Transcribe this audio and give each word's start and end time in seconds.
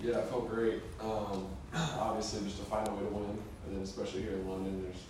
Yeah, 0.00 0.18
I 0.18 0.22
felt 0.22 0.48
great. 0.48 0.80
Um, 1.00 1.46
obviously, 1.74 2.44
just 2.44 2.58
to 2.58 2.64
find 2.64 2.86
a 2.86 2.92
way 2.92 3.00
to 3.00 3.06
win, 3.06 3.38
and 3.66 3.76
then 3.76 3.82
especially 3.82 4.22
here 4.22 4.32
in 4.32 4.48
London, 4.48 4.82
there's 4.82 5.02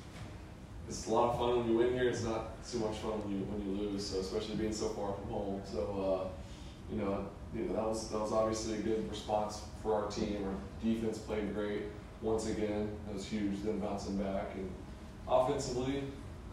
it's 0.89 1.07
a 1.07 1.13
lot 1.13 1.35
of 1.35 1.39
fun 1.39 1.59
when 1.59 1.71
you 1.71 1.77
win 1.77 1.93
here. 1.93 2.09
It's 2.09 2.25
not 2.25 2.65
too 2.65 2.79
much 2.79 2.97
fun 2.97 3.13
when 3.23 3.31
you 3.33 3.45
when 3.45 3.61
you 3.63 3.91
lose. 3.91 4.07
So 4.07 4.21
especially 4.21 4.57
being 4.57 4.73
so 4.73 4.89
far 4.89 5.13
from 5.13 5.29
home. 5.29 5.63
So 5.71 5.81
uh, 6.25 6.95
you 6.95 7.03
know, 7.03 7.27
you 7.55 7.65
know 7.65 7.75
that 7.75 7.85
was 7.85 8.09
that 8.09 8.19
was 8.19 8.33
obviously 8.33 8.77
a 8.77 8.79
good 8.79 9.09
response 9.11 9.61
for 9.83 9.95
our 9.95 10.11
team. 10.11 10.45
Our 10.45 10.55
defense 10.83 11.19
played 11.19 11.55
great 11.55 11.83
once 12.23 12.49
again. 12.49 12.89
That 13.07 13.15
was 13.15 13.27
huge. 13.27 13.63
Then 13.63 13.81
bouncing 13.81 14.17
back 14.17 14.55
and 14.55 14.71
offensively, 15.29 16.05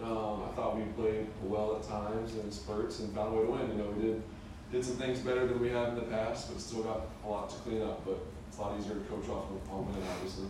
um, 0.04 0.44
I 0.44 0.54
thought 0.56 0.76
we 0.76 0.84
played 1.02 1.28
well 1.42 1.78
at 1.78 1.84
times 1.84 2.34
and 2.34 2.54
spurts 2.54 3.00
and 3.00 3.16
found 3.16 3.34
a 3.34 3.38
way 3.40 3.46
to 3.46 3.52
win. 3.52 3.78
You 3.78 3.84
know, 3.84 3.90
we 3.92 4.02
did 4.04 4.22
did 4.72 4.84
some 4.84 4.96
things 4.96 5.20
better 5.20 5.46
than 5.48 5.60
we 5.60 5.70
have 5.70 5.90
in 5.90 5.96
the 5.96 6.02
past, 6.02 6.52
but 6.52 6.60
still 6.62 6.84
got 6.84 7.02
a 7.24 7.28
lot 7.28 7.50
to 7.50 7.56
clean 7.58 7.82
up. 7.82 8.04
But 8.06 8.20
it's 8.48 8.58
a 8.58 8.62
lot 8.62 8.80
easier 8.80 8.96
to 8.96 9.02
coach 9.02 9.30
off 9.30 9.46
of 9.52 9.68
home 9.68 9.88
win, 9.88 10.04
obviously. 10.16 10.46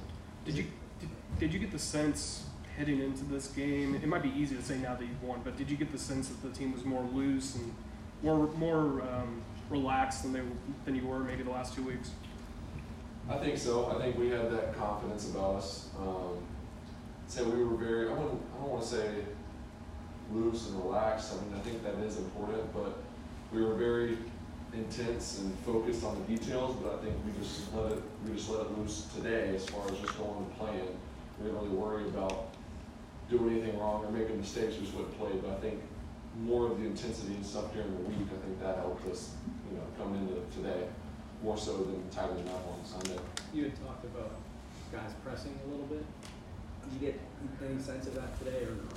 Did 0.45 0.57
you 0.57 0.65
did, 0.99 1.09
did 1.39 1.53
you 1.53 1.59
get 1.59 1.71
the 1.71 1.79
sense 1.79 2.45
heading 2.77 2.99
into 3.01 3.23
this 3.25 3.47
game? 3.47 3.95
It 3.95 4.07
might 4.07 4.23
be 4.23 4.31
easy 4.35 4.55
to 4.55 4.63
say 4.63 4.77
now 4.77 4.95
that 4.95 5.03
you've 5.03 5.23
won, 5.23 5.41
but 5.43 5.57
did 5.57 5.69
you 5.69 5.77
get 5.77 5.91
the 5.91 5.97
sense 5.97 6.29
that 6.29 6.41
the 6.41 6.57
team 6.57 6.71
was 6.73 6.85
more 6.85 7.03
loose 7.13 7.55
and 7.55 7.73
more 8.23 8.47
more 8.57 9.01
um, 9.01 9.41
relaxed 9.69 10.23
than 10.23 10.33
they 10.33 10.41
than 10.85 10.95
you 10.95 11.05
were 11.05 11.19
maybe 11.19 11.43
the 11.43 11.51
last 11.51 11.75
two 11.75 11.83
weeks? 11.83 12.11
I 13.29 13.37
think 13.37 13.57
so. 13.57 13.87
I 13.87 14.01
think 14.01 14.17
we 14.17 14.29
had 14.29 14.51
that 14.51 14.77
confidence 14.77 15.29
about 15.29 15.55
us. 15.55 15.89
Um, 15.99 16.37
say 17.27 17.43
we 17.43 17.63
were 17.63 17.75
very. 17.75 18.07
I 18.07 18.13
wouldn't. 18.13 18.41
I 18.55 18.61
don't 18.61 18.69
want 18.69 18.83
to 18.83 18.87
say 18.87 19.09
loose 20.31 20.69
and 20.69 20.83
relaxed. 20.83 21.33
I 21.33 21.43
mean, 21.43 21.55
I 21.55 21.59
think 21.59 21.83
that 21.83 21.95
is 22.05 22.17
important, 22.17 22.71
but 22.73 22.99
we 23.51 23.63
were 23.63 23.75
very 23.75 24.17
intense 24.73 25.39
and 25.39 25.57
focused 25.59 26.03
on 26.03 26.21
the 26.21 26.37
details. 26.37 26.75
But 26.81 26.95
I 26.95 26.97
think 27.03 27.15
we 27.25 27.31
just 27.41 27.73
let 27.73 27.91
it. 27.91 28.01
We 28.25 28.35
just 28.35 28.49
let 28.49 28.61
it 28.61 28.77
loose 28.77 29.07
today, 29.15 29.55
as 29.55 29.65
far 29.65 29.85
as 29.91 29.97
just 29.99 30.17
going 30.17 30.37
and 30.37 30.57
playing. 30.57 30.97
We 31.39 31.45
didn't 31.45 31.61
really 31.61 31.75
worry 31.75 32.05
about 32.05 32.49
doing 33.29 33.57
anything 33.57 33.79
wrong 33.79 34.05
or 34.05 34.11
making 34.11 34.37
mistakes. 34.39 34.75
We 34.75 34.81
just 34.85 34.95
went 34.95 35.07
and 35.07 35.17
played. 35.17 35.41
But 35.41 35.51
I 35.51 35.55
think 35.55 35.81
more 36.43 36.67
of 36.67 36.79
the 36.79 36.85
intensity 36.85 37.33
and 37.33 37.45
stuff 37.45 37.73
during 37.73 37.91
the 37.91 38.09
week. 38.09 38.27
I 38.27 38.45
think 38.45 38.61
that 38.61 38.77
helped 38.77 39.07
us. 39.09 39.31
You 39.69 39.77
know, 39.77 39.83
come 39.97 40.15
into 40.15 40.41
today 40.55 40.87
more 41.43 41.57
so 41.57 41.77
than 41.77 42.09
tightening 42.09 42.47
up 42.49 42.65
on 42.67 42.85
Sunday. 42.85 43.19
You 43.53 43.65
had 43.65 43.75
talked 43.85 44.05
about 44.05 44.31
guys 44.91 45.11
pressing 45.23 45.57
a 45.65 45.69
little 45.69 45.85
bit. 45.85 46.05
Did 46.83 46.93
you 46.93 46.99
get 46.99 47.19
any 47.67 47.81
sense 47.81 48.07
of 48.07 48.15
that 48.15 48.37
today 48.39 48.63
or 48.63 48.75
not? 48.75 48.94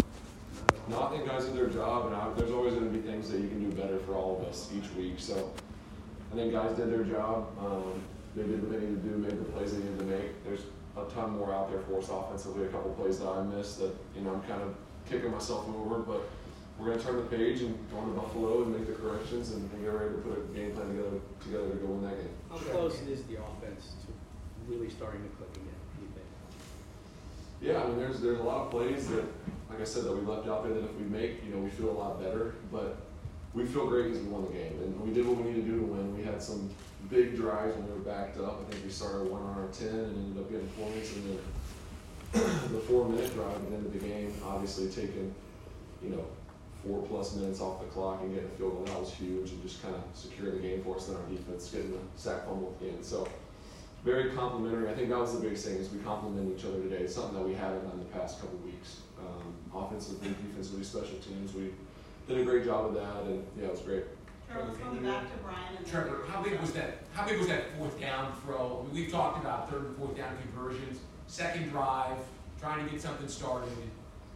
No, 0.89 1.03
I 1.03 1.11
think 1.11 1.27
guys 1.27 1.45
did 1.45 1.55
their 1.55 1.69
job, 1.69 2.07
and 2.07 2.15
I, 2.17 2.33
there's 2.37 2.51
always 2.51 2.75
going 2.75 2.91
to 2.91 2.99
be 2.99 3.07
things 3.07 3.31
that 3.31 3.41
you 3.41 3.49
can 3.49 3.71
do 3.71 3.77
better 3.77 3.99
for 4.01 4.15
all 4.15 4.41
of 4.41 4.49
us 4.49 4.71
each 4.75 4.91
week. 4.97 5.15
So 5.19 5.53
I 6.33 6.37
think 6.37 6.53
guys 6.53 6.77
did 6.77 6.91
their 6.91 7.05
job. 7.05 7.49
Um, 7.61 8.03
they 8.35 8.43
did 8.43 8.63
what 8.63 8.73
they 8.73 8.87
needed 8.87 9.03
to 9.03 9.09
do, 9.09 9.17
made 9.17 9.39
the 9.39 9.45
plays 9.53 9.73
they 9.73 9.79
needed 9.79 9.99
to 9.99 10.05
make. 10.05 10.45
There's 10.45 10.63
a 10.97 11.05
ton 11.13 11.39
more 11.39 11.53
out 11.53 11.71
there 11.71 11.81
for 11.81 11.99
us 11.99 12.09
offensively. 12.09 12.67
A 12.67 12.69
couple 12.69 12.93
plays 12.93 13.19
that 13.19 13.29
I 13.29 13.43
missed 13.43 13.79
that 13.81 13.95
you 14.17 14.23
know 14.23 14.35
I'm 14.35 14.43
kind 14.43 14.63
of 14.63 14.75
kicking 15.09 15.31
myself 15.31 15.67
over, 15.69 15.99
but 15.99 16.29
we're 16.79 16.87
going 16.87 16.99
to 16.99 17.05
turn 17.05 17.17
the 17.17 17.37
page 17.37 17.63
and 17.63 17.77
go 17.91 17.99
on 17.99 18.09
to 18.09 18.21
Buffalo 18.21 18.63
and 18.63 18.77
make 18.77 18.87
the 18.87 18.93
corrections 18.93 19.51
and, 19.51 19.69
and, 19.73 19.83
get 19.83 19.93
ready 19.93 20.15
to 20.15 20.21
put 20.21 20.39
a 20.39 20.43
game 20.55 20.73
plan 20.73 20.89
together 20.89 21.19
together 21.43 21.71
to 21.71 21.77
go 21.77 21.87
win 21.87 22.03
that 22.09 22.17
game. 22.17 22.35
How 22.51 22.57
close 22.57 23.01
is 23.03 23.25
the 23.25 23.37
offense 23.37 23.95
to 24.07 24.13
really 24.73 24.91
starting 24.91 25.23
to 25.23 25.29
click 25.37 25.51
again? 25.53 25.81
Do 25.97 26.03
you 26.03 26.11
think? 26.15 26.29
Yeah, 27.61 27.83
I 27.83 27.89
mean, 27.89 27.99
there's 27.99 28.21
there's 28.21 28.39
a 28.39 28.43
lot 28.43 28.67
of 28.67 28.71
plays 28.71 29.09
that, 29.09 29.25
like 29.69 29.81
I 29.81 29.85
said, 29.85 30.05
that 30.05 30.13
we 30.13 30.21
left 30.21 30.49
out 30.49 30.65
there 30.65 30.75
that 30.75 30.85
if 30.85 30.95
we 30.95 31.05
make, 31.05 31.45
you 31.45 31.55
know, 31.55 31.61
we 31.61 31.71
feel 31.71 31.91
a 31.91 31.99
lot 31.99 32.21
better. 32.21 32.55
But 32.73 32.97
we 33.55 33.65
feel 33.65 33.87
great 33.87 34.05
because 34.05 34.21
we 34.23 34.29
won 34.29 34.45
the 34.45 34.53
game 34.53 34.73
and 34.83 35.01
we 35.01 35.13
did 35.13 35.27
what 35.27 35.37
we 35.37 35.45
needed 35.45 35.65
to 35.67 35.73
do 35.73 35.81
to 35.81 35.85
win. 35.85 36.17
We 36.17 36.23
had 36.25 36.43
some 36.43 36.71
big 37.11 37.37
drives 37.37 37.75
when 37.77 37.87
we 37.87 37.93
were 37.93 38.01
backed 38.01 38.39
up. 38.39 38.61
I 38.61 38.71
think 38.71 38.85
we 38.85 38.91
started 38.91 39.31
one 39.31 39.43
on 39.43 39.59
our 39.59 39.69
ten 39.73 39.89
and 39.89 40.17
ended 40.17 40.43
up 40.43 40.51
getting 40.51 40.69
points, 40.69 41.15
and 41.15 41.25
then 41.29 41.39
the 42.73 42.81
four 42.81 43.09
minute 43.09 43.33
drive 43.35 43.55
at 43.55 43.71
the 43.71 43.77
end 43.77 43.87
of 43.87 43.93
the 43.93 43.99
game, 43.99 44.35
obviously 44.45 44.89
taking, 44.89 45.35
you 46.03 46.11
know 46.11 46.25
four 46.87 47.03
plus 47.03 47.35
minutes 47.35 47.61
off 47.61 47.81
the 47.81 47.87
clock 47.87 48.21
and 48.23 48.33
getting 48.35 48.49
a 48.49 48.53
field 48.53 48.73
goal. 48.73 48.85
That 48.85 49.01
was 49.01 49.13
huge 49.13 49.51
and 49.51 49.63
just 49.63 49.83
kind 49.83 49.95
of 49.95 50.03
secure 50.15 50.53
the 50.53 50.59
game 50.59 50.83
for 50.83 50.97
us. 50.97 51.07
Then 51.07 51.17
our 51.17 51.23
defense 51.23 51.69
getting 51.71 51.93
the 51.93 51.99
sack 52.17 52.47
fumble 52.47 52.75
at 52.75 52.81
the 52.81 52.93
end. 52.93 53.05
So 53.05 53.27
very 54.05 54.31
complimentary. 54.31 54.89
I 54.89 54.95
think 54.95 55.09
that 55.11 55.19
was 55.19 55.35
the 55.35 55.41
biggest 55.41 55.67
thing 55.67 55.77
is 55.77 55.91
we 55.91 55.99
complement 56.01 56.57
each 56.57 56.65
other 56.65 56.81
today. 56.81 56.99
It's 56.99 57.15
something 57.15 57.35
that 57.35 57.47
we 57.47 57.55
haven't 57.55 57.89
done 57.89 57.99
the 57.99 58.19
past 58.19 58.41
couple 58.41 58.59
weeks. 58.59 59.01
Um, 59.19 59.55
offensively, 59.75 60.29
defensively, 60.29 60.85
special 60.85 61.19
teams. 61.19 61.53
We 61.53 61.73
did 62.29 62.39
a 62.39 62.45
great 62.45 62.65
job 62.65 62.87
of 62.87 62.95
that, 62.95 63.25
and 63.25 63.45
yeah, 63.59 63.67
it 63.67 63.71
was 63.73 63.81
great. 63.81 64.05
Trevor, 64.51 64.73
going 64.73 65.03
back 65.03 65.31
to 65.31 65.39
Brian 65.43 65.77
and 65.77 65.87
Trevor, 65.87 66.25
how 66.29 66.43
big 66.43 66.59
was 66.61 66.73
that? 66.73 66.99
How 67.13 67.27
big 67.27 67.39
was 67.39 67.49
that 67.49 67.77
fourth 67.77 68.01
down 68.01 68.33
throw? 68.45 68.81
I 68.81 68.87
mean, 68.87 68.95
we've 68.95 69.13
talked 69.13 69.43
about 69.45 69.71
third 69.71 69.87
and 69.87 69.97
fourth 69.97 70.17
down 70.17 70.39
conversions. 70.39 71.01
Second 71.27 71.69
drive, 71.71 72.17
trying 72.61 72.85
to 72.85 72.91
get 72.91 73.03
something 73.03 73.29
started. 73.29 73.69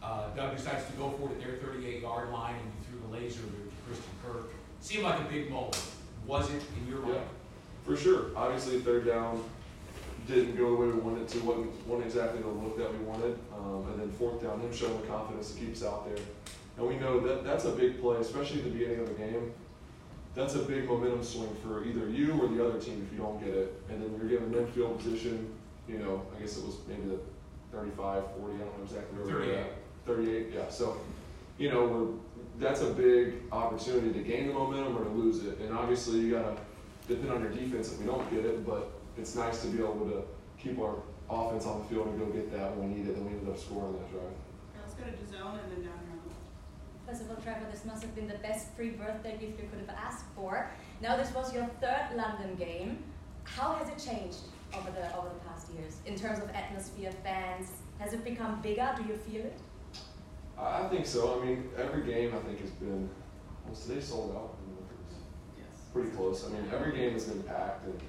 Uh, 0.03 0.29
Doug 0.35 0.55
decides 0.55 0.85
to 0.85 0.93
go 0.93 1.09
for 1.11 1.31
it 1.31 1.33
at 1.33 1.39
their 1.39 1.53
38-yard 1.69 2.31
line, 2.31 2.55
and 2.55 2.65
you 2.65 2.99
threw 2.99 3.07
the 3.07 3.17
laser 3.17 3.41
to 3.41 3.71
Christian 3.87 4.11
Kirk. 4.23 4.51
Seemed 4.81 5.03
like 5.03 5.19
a 5.19 5.23
big 5.23 5.49
moment. 5.49 5.81
Was 6.27 6.49
it 6.51 6.61
in 6.77 6.87
your 6.87 6.99
mind? 6.99 7.15
Yeah, 7.15 7.21
for 7.85 7.95
sure. 7.95 8.27
Obviously, 8.35 8.79
third 8.79 9.05
down 9.05 9.43
didn't 10.27 10.55
go 10.55 10.69
the 10.69 10.75
way 10.75 10.87
we 10.87 10.99
wanted 10.99 11.27
to. 11.27 11.39
wasn't, 11.39 11.87
wasn't 11.87 12.07
exactly 12.07 12.41
the 12.41 12.47
look 12.47 12.77
that 12.77 12.91
we 12.91 12.99
wanted. 13.05 13.37
Um, 13.57 13.85
and 13.91 14.01
then 14.01 14.11
fourth 14.11 14.41
down, 14.41 14.59
him 14.59 14.73
showing 14.73 14.99
the 15.01 15.07
confidence 15.07 15.51
to 15.51 15.59
keep 15.59 15.73
us 15.73 15.83
out 15.83 16.05
there. 16.05 16.23
And 16.77 16.87
we 16.87 16.95
know 16.95 17.19
that 17.19 17.43
that's 17.43 17.65
a 17.65 17.71
big 17.71 18.01
play, 18.01 18.17
especially 18.17 18.59
at 18.59 18.65
the 18.65 18.71
beginning 18.71 18.99
of 18.99 19.07
the 19.07 19.15
game. 19.15 19.51
That's 20.33 20.55
a 20.55 20.59
big 20.59 20.85
momentum 20.85 21.23
swing 21.23 21.55
for 21.61 21.83
either 21.85 22.09
you 22.09 22.31
or 22.41 22.47
the 22.47 22.65
other 22.65 22.79
team 22.79 23.05
if 23.05 23.13
you 23.13 23.23
don't 23.23 23.39
get 23.43 23.53
it. 23.53 23.81
And 23.89 24.01
then 24.01 24.15
you're 24.17 24.29
given 24.29 24.51
them 24.51 24.65
field 24.71 24.97
position. 24.97 25.53
You 25.87 25.99
know, 25.99 26.23
I 26.35 26.41
guess 26.41 26.57
it 26.57 26.65
was 26.65 26.77
maybe 26.87 27.09
the 27.09 27.19
35, 27.71 28.23
40, 28.39 28.55
I 28.55 28.57
don't 28.57 28.77
know 28.77 28.83
exactly 28.83 29.19
where 29.19 29.35
we're 29.35 29.53
at. 29.55 29.73
38, 30.05 30.47
yeah. 30.53 30.69
So, 30.69 30.97
you 31.57 31.69
know, 31.69 32.19
that's 32.57 32.81
a 32.81 32.91
big 32.91 33.35
opportunity 33.51 34.13
to 34.13 34.19
gain 34.19 34.47
the 34.47 34.53
momentum 34.53 34.97
or 34.97 35.03
to 35.03 35.09
lose 35.09 35.43
it. 35.45 35.59
And 35.59 35.73
obviously, 35.73 36.19
you 36.19 36.31
got 36.31 36.55
to 36.55 36.61
depend 37.07 37.31
on 37.31 37.41
your 37.41 37.51
defense 37.51 37.91
if 37.91 37.99
we 37.99 38.05
don't 38.05 38.29
get 38.31 38.45
it, 38.45 38.65
but 38.65 38.91
it's 39.17 39.35
nice 39.35 39.61
to 39.61 39.67
be 39.67 39.79
able 39.79 40.05
to 40.09 40.23
keep 40.61 40.79
our 40.79 40.95
offense 41.29 41.65
on 41.65 41.79
the 41.79 41.85
field 41.85 42.07
and 42.07 42.19
go 42.19 42.25
get 42.27 42.51
that 42.51 42.75
when 42.77 42.93
we 42.93 42.99
need 42.99 43.09
it, 43.09 43.15
and 43.15 43.25
we 43.25 43.33
ended 43.33 43.49
up 43.49 43.59
scoring 43.59 43.93
that 43.93 44.11
drive. 44.11 44.23
let's 44.81 44.93
go 44.93 45.03
to 45.03 45.11
DAZN 45.11 45.63
and 45.63 45.71
then 45.71 45.83
down 45.83 45.99
here. 46.07 46.13
First 47.07 47.21
of 47.21 47.29
all, 47.29 47.37
Trevor, 47.37 47.67
this 47.69 47.83
must 47.85 48.01
have 48.01 48.15
been 48.15 48.27
the 48.27 48.37
best 48.39 48.73
free 48.75 48.91
birthday 48.91 49.37
gift 49.37 49.59
you 49.59 49.67
could 49.69 49.79
have 49.79 49.97
asked 49.97 50.25
for. 50.35 50.69
Now, 51.01 51.17
this 51.17 51.33
was 51.33 51.53
your 51.53 51.65
third 51.81 52.15
London 52.15 52.55
game. 52.55 53.03
How 53.43 53.73
has 53.73 53.89
it 53.89 54.09
changed 54.09 54.39
over 54.73 54.89
the 54.89 55.15
over 55.17 55.27
the 55.29 55.39
past 55.47 55.67
years 55.77 55.97
in 56.05 56.15
terms 56.15 56.39
of 56.39 56.49
atmosphere, 56.51 57.11
fans? 57.23 57.71
Has 57.99 58.13
it 58.13 58.23
become 58.23 58.61
bigger? 58.61 58.89
Do 58.95 59.03
you 59.03 59.17
feel 59.17 59.41
it? 59.41 59.59
I 60.57 60.87
think 60.87 61.05
so. 61.05 61.41
I 61.41 61.45
mean, 61.45 61.69
every 61.77 62.03
game 62.03 62.33
I 62.33 62.39
think 62.47 62.61
has 62.61 62.69
been. 62.71 63.09
Was 63.69 63.85
today 63.85 64.01
sold 64.01 64.35
out? 64.35 64.55
Pretty 65.93 66.09
close. 66.09 66.45
I 66.45 66.49
mean, 66.49 66.65
every 66.73 66.93
game 66.93 67.13
has 67.13 67.25
been 67.25 67.43
packed, 67.43 67.85
and 67.85 67.99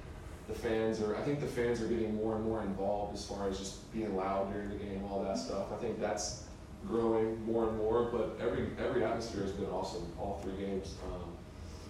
the 0.47 0.55
fans 0.55 1.01
are. 1.01 1.15
I 1.15 1.21
think 1.21 1.39
the 1.39 1.47
fans 1.47 1.81
are 1.81 1.87
getting 1.87 2.15
more 2.15 2.35
and 2.35 2.43
more 2.43 2.61
involved 2.61 3.15
as 3.15 3.25
far 3.25 3.47
as 3.47 3.59
just 3.59 3.91
being 3.93 4.15
loud 4.15 4.51
during 4.51 4.69
the 4.69 4.75
game, 4.75 5.03
all 5.09 5.23
that 5.23 5.37
stuff. 5.37 5.71
I 5.71 5.77
think 5.77 5.99
that's 5.99 6.43
growing 6.87 7.43
more 7.45 7.67
and 7.67 7.77
more. 7.77 8.09
But 8.11 8.37
every 8.41 8.67
every 8.79 9.03
atmosphere 9.03 9.43
has 9.43 9.51
been 9.51 9.69
awesome. 9.69 10.11
All 10.19 10.39
three 10.43 10.65
games. 10.65 10.95
Um, 11.11 11.31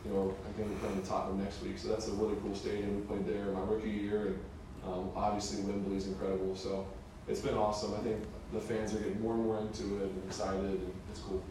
you 0.05 0.11
know, 0.11 0.35
I 0.47 0.51
think 0.53 0.69
we're 0.69 0.87
playing 0.87 1.01
Tottenham 1.01 1.41
next 1.41 1.63
week, 1.63 1.79
so 1.79 1.87
that's 1.87 2.07
a 2.07 2.11
really 2.11 2.35
cool 2.43 2.53
stadium. 2.53 2.95
We 2.95 3.01
played 3.07 3.25
there 3.25 3.45
my 3.45 3.61
rookie 3.61 3.89
year, 3.89 4.27
and 4.27 4.39
um, 4.85 5.09
obviously 5.15 5.63
Wembley's 5.63 6.05
incredible. 6.07 6.55
So 6.55 6.85
it's 7.27 7.41
been 7.41 7.55
awesome. 7.55 7.93
I 7.95 8.03
think 8.03 8.21
the 8.53 8.59
fans 8.59 8.93
are 8.93 8.99
getting 8.99 9.19
more 9.21 9.33
and 9.33 9.43
more 9.43 9.59
into 9.59 9.97
it 10.03 10.11
and 10.11 10.23
excited, 10.27 10.61
and 10.61 10.93
it's 11.09 11.21
cool. 11.21 11.41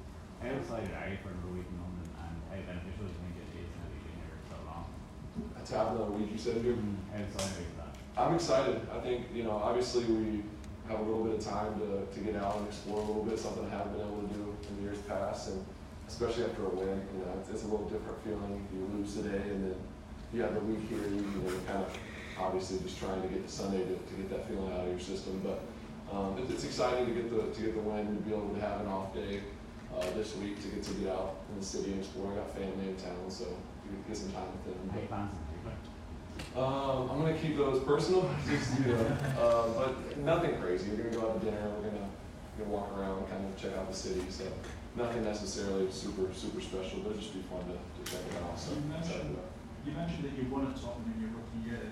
How 0.40 0.50
excited 0.50 0.90
are 0.94 1.08
you 1.10 1.18
for 1.18 1.34
the 1.34 1.50
week 1.50 1.66
in 1.66 1.76
London, 1.82 2.06
and 2.14 2.36
how 2.46 2.62
beneficial 2.62 3.04
do 3.04 3.10
you 3.10 3.18
think 3.26 3.34
it 3.42 3.58
is 3.58 3.70
now 3.74 3.90
you've 3.90 4.06
been 4.06 4.22
here 4.22 4.38
so 4.46 4.56
long? 4.70 4.86
To 5.74 5.80
have 5.80 5.90
another 5.90 6.12
week, 6.12 6.30
you 6.30 6.38
said, 6.38 6.62
here. 6.62 6.78
How 7.10 7.18
excited 7.18 7.50
are 7.50 7.66
you 7.66 7.74
for? 7.74 8.22
I'm 8.22 8.34
excited. 8.36 8.78
I 8.94 9.00
think 9.00 9.26
you 9.34 9.42
know, 9.42 9.58
obviously 9.58 10.04
we 10.04 10.44
have 10.86 11.00
a 11.00 11.02
little 11.02 11.24
bit 11.24 11.34
of 11.34 11.44
time 11.44 11.74
to, 11.82 12.06
to 12.06 12.20
get 12.22 12.36
out 12.36 12.58
and 12.58 12.68
explore 12.68 13.02
a 13.02 13.04
little 13.04 13.24
bit, 13.24 13.40
something 13.40 13.66
I 13.66 13.70
haven't 13.70 13.98
been 13.98 14.06
able 14.06 14.22
to 14.22 14.34
do 14.38 14.54
in 14.70 14.84
years 14.86 14.98
past, 15.10 15.50
and 15.50 15.66
especially 16.06 16.44
after 16.44 16.66
a 16.66 16.68
win, 16.68 17.02
you 17.10 17.26
know, 17.26 17.34
it's, 17.40 17.50
it's 17.50 17.64
a 17.64 17.66
little 17.66 17.88
different 17.90 18.22
feeling. 18.22 18.62
You 18.70 18.86
lose 18.94 19.16
today, 19.18 19.50
and 19.50 19.66
then 19.66 19.74
you 20.32 20.42
have 20.42 20.54
the 20.54 20.60
week 20.60 20.86
here, 20.86 21.10
you 21.10 21.26
know, 21.42 21.50
kind 21.66 21.82
of 21.82 21.90
obviously 22.38 22.78
just 22.78 23.00
trying 23.00 23.20
to 23.22 23.26
get 23.26 23.42
to 23.44 23.50
Sunday 23.50 23.82
to, 23.82 23.98
to 23.98 24.14
get 24.14 24.30
that 24.30 24.46
feeling 24.46 24.70
out 24.74 24.86
of 24.86 24.94
your 24.94 25.02
system, 25.02 25.42
but 25.42 25.58
um, 26.14 26.38
it, 26.38 26.48
it's 26.54 26.62
exciting 26.62 27.04
to 27.06 27.14
get 27.18 27.34
the 27.34 27.50
to 27.50 27.60
get 27.66 27.74
the 27.74 27.82
win 27.82 28.06
and 28.06 28.22
to 28.22 28.22
be 28.22 28.30
able 28.30 28.54
to 28.54 28.60
have 28.60 28.78
an 28.82 28.86
off 28.86 29.12
day 29.12 29.42
uh, 29.90 30.06
this 30.14 30.36
week 30.36 30.54
to 30.62 30.68
get 30.68 30.84
to 30.86 30.94
get 31.02 31.10
out 31.10 31.42
in 31.50 31.58
the 31.58 31.66
city 31.66 31.90
and 31.90 31.98
explore. 31.98 32.30
I 32.30 32.36
got 32.36 32.54
family 32.54 32.94
in 32.94 32.94
town, 32.94 33.26
so 33.26 33.50
you 33.90 33.98
get 34.06 34.16
some 34.16 34.30
time 34.30 34.46
with 34.54 34.70
them. 34.70 35.08
Plans 35.10 35.34
um, 36.56 37.10
I'm 37.10 37.18
gonna 37.18 37.34
keep 37.34 37.56
those 37.56 37.82
personal, 37.82 38.30
just 38.48 38.78
you 38.78 38.92
know, 38.92 39.06
uh, 39.40 39.68
but 39.74 40.18
nothing 40.18 40.60
crazy. 40.60 40.90
We're 40.90 41.10
gonna 41.10 41.16
go 41.16 41.30
out 41.30 41.40
to 41.40 41.44
dinner. 41.44 41.68
We're 41.76 41.90
gonna, 41.90 42.08
gonna 42.58 42.70
walk 42.70 42.96
around, 42.96 43.28
kind 43.28 43.44
of 43.44 43.56
check 43.60 43.76
out 43.76 43.90
the 43.90 43.96
city. 43.96 44.22
So 44.30 44.44
nothing 44.94 45.24
necessarily 45.24 45.90
super 45.90 46.32
super 46.32 46.60
special, 46.60 47.00
but 47.00 47.10
it'll 47.10 47.22
just 47.22 47.34
be 47.34 47.42
fun 47.50 47.66
to, 47.66 47.74
to 47.74 48.02
check 48.06 48.22
it 48.30 48.38
out. 48.38 48.58
So 48.58 48.70
you 48.70 48.86
mentioned, 48.86 49.36
you 49.84 49.92
mentioned 49.92 50.24
that 50.24 50.38
you 50.38 50.46
won 50.46 50.70
at 50.70 50.76
Tottenham 50.78 51.10
in 51.16 51.26
your 51.26 51.30
rookie 51.34 51.66
year. 51.66 51.90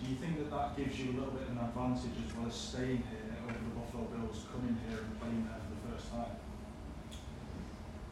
Do 0.00 0.08
you 0.08 0.16
think 0.16 0.38
that 0.38 0.50
that 0.56 0.76
gives 0.76 0.98
you 0.98 1.12
a 1.12 1.14
little 1.18 1.34
bit 1.34 1.42
of 1.42 1.52
an 1.52 1.58
advantage 1.58 2.16
as 2.24 2.32
well 2.32 2.46
as 2.46 2.54
staying 2.54 3.04
here 3.12 3.28
over 3.44 3.52
the 3.52 3.72
Buffalo 3.76 4.04
Bills 4.08 4.46
coming 4.48 4.78
here 4.88 5.04
and 5.04 5.20
playing 5.20 5.44
there 5.44 5.60
for 5.60 5.74
the 5.76 5.82
first 5.92 6.08
time? 6.08 6.32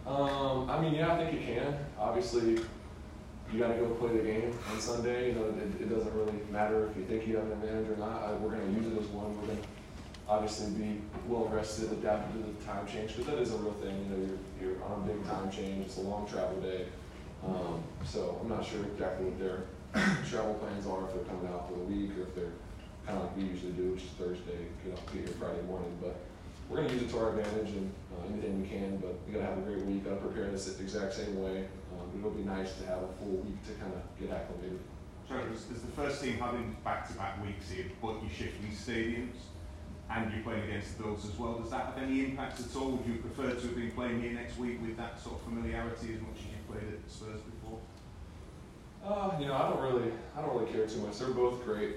Um, 0.04 0.68
I 0.68 0.80
mean, 0.80 0.94
yeah, 0.94 1.14
I 1.14 1.16
think 1.16 1.40
you 1.40 1.46
can. 1.46 1.74
Obviously, 1.98 2.60
you 3.52 3.58
got 3.60 3.68
to 3.68 3.74
go 3.74 3.86
play 3.94 4.16
the 4.16 4.22
game 4.24 4.58
on 4.70 4.80
Sunday. 4.80 5.28
You 5.28 5.34
know, 5.34 5.44
it, 5.44 5.82
it 5.82 5.88
doesn't 5.88 6.12
really 6.14 6.38
matter 6.50 6.88
if 6.90 6.96
you 6.96 7.04
think 7.04 7.26
you 7.26 7.36
have 7.36 7.46
an 7.46 7.52
advantage 7.52 7.90
or 7.90 7.96
not. 7.96 8.22
I, 8.22 8.32
we're 8.34 8.50
going 8.50 8.74
to 8.74 8.80
use 8.80 8.92
it 8.92 9.00
as 9.00 9.08
one. 9.08 9.36
We're 9.38 9.46
going 9.46 9.62
to 9.62 9.68
obviously 10.28 10.70
be 10.72 11.00
well 11.28 11.46
rested, 11.46 11.92
adapted 11.92 12.42
to 12.42 12.50
the 12.50 12.64
time 12.64 12.86
change 12.86 13.16
because 13.16 13.26
that 13.26 13.38
is 13.38 13.52
a 13.52 13.56
real 13.58 13.72
thing. 13.74 13.96
You 14.04 14.16
know, 14.16 14.36
you're, 14.60 14.70
you're 14.70 14.84
on 14.84 15.02
a 15.02 15.12
big 15.12 15.24
time 15.26 15.50
change. 15.50 15.86
It's 15.86 15.98
a 15.98 16.00
long 16.00 16.26
travel 16.26 16.60
day. 16.60 16.86
Um, 17.46 17.82
so 18.04 18.38
I'm 18.40 18.48
not 18.48 18.64
sure 18.64 18.82
exactly 18.84 19.26
what 19.26 19.38
their 19.38 19.62
travel 20.28 20.54
plans 20.54 20.86
are 20.86 21.04
if 21.04 21.14
they're 21.14 21.24
coming 21.24 21.46
out 21.52 21.68
for 21.68 21.78
the 21.78 21.84
week 21.84 22.10
or 22.18 22.22
if 22.22 22.34
they're 22.34 22.52
kind 23.06 23.18
of 23.18 23.24
like 23.24 23.36
we 23.36 23.44
usually 23.44 23.72
do, 23.72 23.92
which 23.92 24.02
is 24.02 24.10
Thursday, 24.18 24.66
get 24.84 24.98
up 24.98 25.10
here 25.10 25.26
Friday 25.38 25.62
morning. 25.62 25.96
But 26.02 26.16
we're 26.68 26.78
going 26.78 26.88
to 26.88 26.94
use 26.94 27.02
it 27.04 27.10
to 27.10 27.18
our 27.18 27.38
advantage 27.38 27.70
and 27.70 27.92
uh, 28.12 28.32
anything 28.32 28.62
we 28.62 28.68
can. 28.68 28.96
But 28.98 29.14
we 29.26 29.32
got 29.32 29.40
to 29.40 29.46
have 29.46 29.58
a 29.58 29.60
great 29.62 29.84
week. 29.84 30.04
Got 30.04 30.10
to 30.10 30.16
prepare 30.16 30.50
this 30.50 30.66
the 30.66 30.82
exact 30.82 31.14
same 31.14 31.42
way. 31.42 31.68
Um, 31.92 32.10
it'll 32.18 32.30
be 32.30 32.42
nice 32.42 32.74
to 32.74 32.86
have 32.86 33.02
a 33.02 33.08
full 33.18 33.38
week 33.44 33.64
to 33.66 33.72
kind 33.80 33.92
of 33.92 34.02
get 34.20 34.34
acclimated. 34.34 34.80
So 35.28 35.34
as, 35.36 35.66
as 35.74 35.82
the 35.82 35.92
first 35.92 36.22
team 36.22 36.34
having 36.38 36.76
back-to-back 36.84 37.42
weeks 37.44 37.70
here, 37.70 37.86
but 38.00 38.14
you're 38.22 38.30
shifting 38.30 38.70
stadiums 38.70 39.38
and 40.08 40.32
you're 40.32 40.42
playing 40.44 40.62
against 40.68 40.96
the 40.96 41.02
Bills 41.02 41.24
as 41.24 41.36
well, 41.36 41.58
does 41.58 41.70
that 41.70 41.86
have 41.86 41.98
any 41.98 42.24
impact 42.24 42.60
at 42.60 42.76
all? 42.76 42.92
Would 42.92 43.06
you 43.06 43.18
prefer 43.20 43.50
to 43.50 43.66
have 43.66 43.74
been 43.74 43.90
playing 43.90 44.22
here 44.22 44.32
next 44.32 44.56
week 44.56 44.80
with 44.80 44.96
that 44.96 45.20
sort 45.20 45.36
of 45.36 45.42
familiarity 45.42 46.14
as 46.14 46.20
much 46.20 46.38
as 46.38 46.46
you 46.46 46.62
played 46.70 46.94
at 46.94 47.10
Spurs 47.10 47.40
before? 47.42 47.78
Uh, 49.04 49.36
you 49.40 49.46
know, 49.46 49.54
I 49.54 49.68
don't 49.68 49.80
really, 49.80 50.12
I 50.36 50.42
don't 50.42 50.56
really 50.56 50.72
care 50.72 50.86
too 50.86 51.00
much. 51.00 51.18
They're 51.18 51.30
both 51.30 51.64
great 51.64 51.96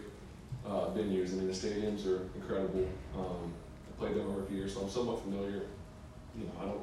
uh, 0.65 0.89
venues. 0.95 1.33
I 1.33 1.35
mean, 1.35 1.47
the 1.47 1.53
stadiums 1.53 2.07
are 2.07 2.27
incredible. 2.35 2.87
Um, 3.15 3.53
played 3.99 4.15
them 4.15 4.27
over 4.27 4.43
a 4.43 4.45
few 4.45 4.57
years, 4.57 4.73
so 4.73 4.81
I'm 4.81 4.89
somewhat 4.89 5.21
familiar. 5.21 5.63
You 6.37 6.45
know, 6.45 6.51
I 6.61 6.65
don't. 6.65 6.81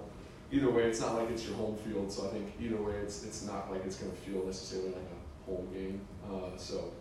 Either 0.53 0.71
way, 0.71 0.85
it's 0.85 1.01
not 1.01 1.15
like 1.15 1.31
it's 1.31 1.45
your 1.47 1.57
home 1.57 1.77
field, 1.77 2.13
so 2.13 2.29
I 2.29 2.31
think 2.31 2.53
either 2.61 2.77
way, 2.77 2.95
it's 3.03 3.25
it's 3.25 3.43
not 3.45 3.71
like 3.73 3.85
it's 3.85 3.97
going 3.97 4.13
to 4.13 4.19
feel 4.19 4.45
necessarily 4.45 4.91
like 4.91 5.09
a 5.11 5.51
home 5.51 5.67
game. 5.73 6.01
Uh, 6.25 6.57
so 6.57 6.93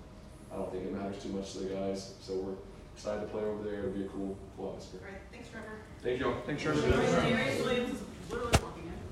I 0.51 0.56
don't 0.56 0.71
think 0.71 0.85
it 0.85 0.94
matters 0.94 1.21
too 1.21 1.29
much 1.29 1.53
to 1.53 1.59
the 1.59 1.75
guys. 1.75 2.13
So 2.21 2.33
we're 2.33 2.56
excited 2.95 3.21
to 3.21 3.27
play 3.27 3.44
over 3.44 3.63
there. 3.63 3.79
It'll 3.79 3.91
be 3.91 4.06
a 4.06 4.07
cool, 4.07 4.38
cool 4.56 4.69
atmosphere. 4.69 5.01
All 5.03 5.12
right, 5.12 5.21
thanks 5.31 5.50
Trevor. 5.50 5.77
Thank 6.01 6.19
you 6.19 6.27
all. 6.27 6.35
Thanks, 6.45 6.63
Trevor. 6.63 6.81
Darious 6.81 7.63
Williams 7.63 7.91
is 7.94 8.01
literally 8.31 8.51
walking 8.62 8.69
in. 8.73 8.75